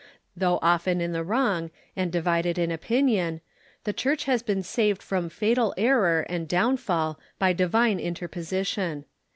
Though 0.35 0.57
often 0.63 0.99
in 0.99 1.11
the 1.11 1.23
wrong, 1.23 1.69
and 1.95 2.11
divided 2.11 2.57
in 2.57 2.71
opinion, 2.71 3.39
the 3.83 3.93
Church 3.93 4.23
has 4.23 4.41
been 4.41 4.63
saved 4.63 4.99
from 5.03 5.29
fatal 5.29 5.75
error 5.77 6.21
and 6.27 6.47
downfall 6.47 7.19
by 7.37 7.53
divine 7.53 7.99
interposition. 7.99 9.05